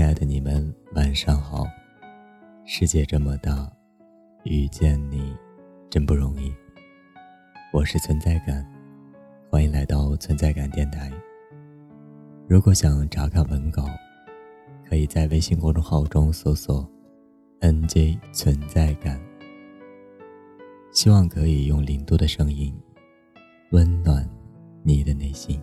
[0.00, 1.66] 亲爱的你们，晚上好。
[2.64, 3.70] 世界这么大，
[4.44, 5.36] 遇见你
[5.90, 6.50] 真不容易。
[7.70, 8.66] 我是存在感，
[9.50, 11.12] 欢迎来到存在感电台。
[12.48, 13.90] 如果想查看文稿，
[14.88, 16.90] 可以在微信公众号中搜索
[17.60, 19.20] “nj 存在感”。
[20.92, 22.74] 希望可以用零度的声音，
[23.72, 24.26] 温暖
[24.82, 25.62] 你的内心。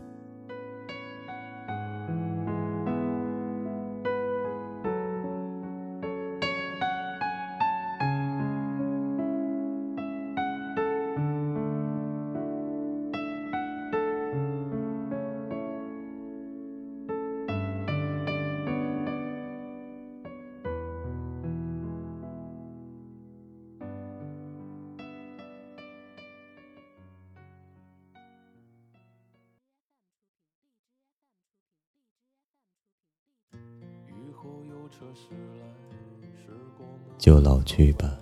[37.18, 38.18] 就老去吧，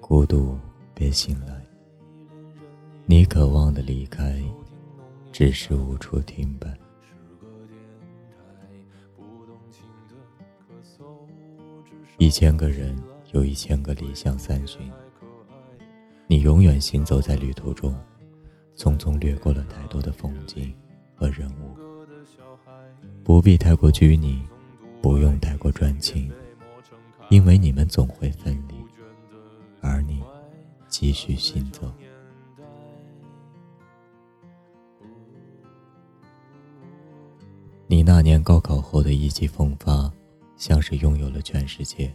[0.00, 0.58] 孤独
[0.94, 1.64] 别醒来。
[3.06, 4.42] 你渴望的离开，
[5.32, 6.76] 只是无处停摆。
[12.18, 12.96] 一千个人
[13.32, 14.90] 有一千个理想三旬，
[16.26, 17.94] 你永远行走在旅途中，
[18.74, 20.74] 匆匆掠过了太多的风景
[21.14, 21.76] 和人物。
[23.22, 24.42] 不必太过拘泥。
[25.00, 26.30] 不用太过专情，
[27.28, 28.74] 因为你们总会分离，
[29.80, 30.22] 而你
[30.88, 31.92] 继续行走。
[37.86, 40.12] 你那年高考后的意气风发，
[40.56, 42.12] 像是拥有了全世界。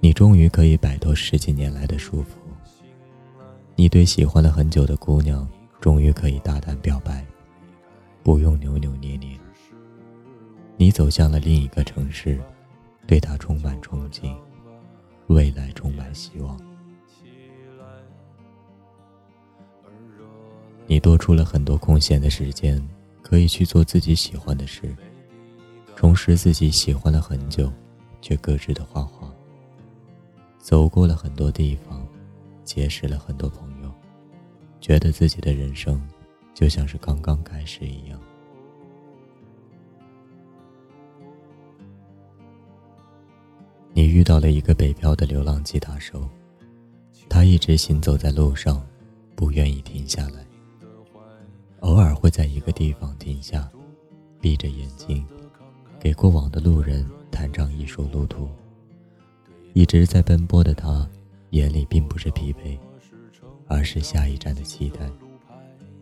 [0.00, 2.26] 你终于可以摆脱十几年来的束缚。
[3.76, 5.46] 你对喜欢了很久的姑娘，
[5.80, 7.24] 终于可以大胆表白，
[8.22, 9.38] 不用扭扭捏捏。
[10.84, 12.38] 你走向了另一个城市，
[13.06, 14.36] 对他充满憧憬，
[15.28, 16.60] 未来充满希望。
[20.86, 22.86] 你多出了很多空闲的时间，
[23.22, 24.94] 可以去做自己喜欢的事，
[25.96, 27.72] 重拾自己喜欢了很久
[28.20, 29.32] 却搁置的画画。
[30.58, 32.06] 走过了很多地方，
[32.62, 33.90] 结识了很多朋友，
[34.82, 36.06] 觉得自己的人生
[36.52, 38.20] 就像是刚刚开始一样。
[43.96, 46.28] 你遇到了一个北漂的流浪吉他手，
[47.28, 48.84] 他一直行走在路上，
[49.36, 50.44] 不愿意停下来。
[51.78, 53.70] 偶尔会在一个地方停下，
[54.40, 55.24] 闭着眼睛，
[56.00, 58.48] 给过往的路人弹唱一首路途。
[59.74, 61.08] 一直在奔波的他，
[61.50, 62.76] 眼里并不是疲惫，
[63.68, 65.08] 而是下一站的期待。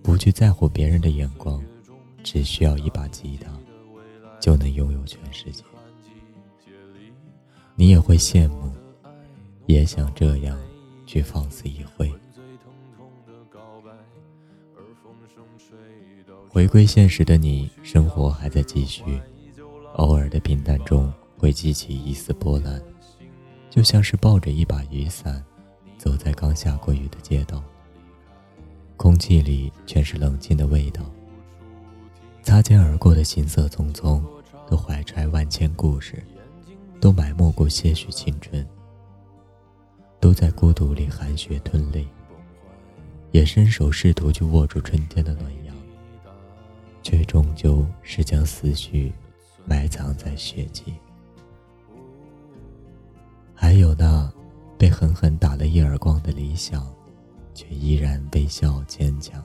[0.02, 1.62] 不去在乎别人的眼光，
[2.24, 3.52] 只需要一把吉他，
[4.40, 5.62] 就能拥有全世界。
[7.82, 8.70] 你也会羡慕，
[9.66, 10.56] 也想这样
[11.04, 12.08] 去放肆一回。
[16.48, 19.20] 回归现实的你，生活还在继续，
[19.94, 22.80] 偶尔的平淡中会激起一丝波澜，
[23.68, 25.44] 就像是抱着一把雨伞，
[25.98, 27.60] 走在刚下过雨的街道。
[28.96, 31.02] 空气里全是冷清的味道，
[32.44, 34.22] 擦肩而过的行色匆匆，
[34.68, 36.22] 都怀揣万千故事。
[37.02, 38.64] 都埋没过些许青春，
[40.20, 42.06] 都在孤独里含血吞泪，
[43.32, 45.74] 也伸手试图去握住春天的暖阳，
[47.02, 49.12] 却终究是将思绪
[49.64, 50.94] 埋藏在血迹。
[53.52, 54.32] 还有那
[54.78, 56.86] 被狠狠打了一耳光的理想，
[57.52, 59.44] 却依然微笑坚强。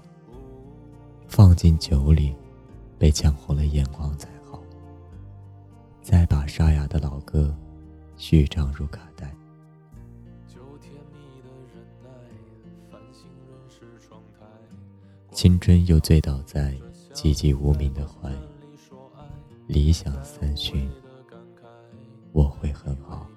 [1.27, 2.35] 放进酒里，
[2.99, 4.29] 被呛红了眼眶才。
[6.09, 7.53] 再把沙哑的老歌，
[8.15, 9.35] 续唱入卡带。
[15.31, 16.73] 青春又醉倒在
[17.11, 18.31] 籍籍无名的怀。
[19.67, 20.89] 理想三巡，
[22.31, 23.27] 我会很好。